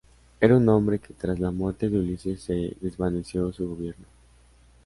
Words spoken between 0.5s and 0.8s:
un